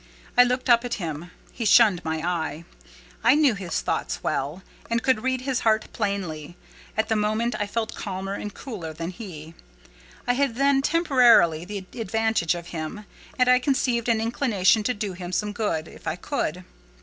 [0.35, 2.65] I looked up at him: he shunned my eye.
[3.23, 6.57] I knew his thoughts well, and could read his heart plainly;
[6.97, 9.53] at the moment I felt calmer and cooler than he:
[10.25, 13.05] I had then temporarily the advantage of him,
[13.37, 16.63] and I conceived an inclination to do him some good, if I could.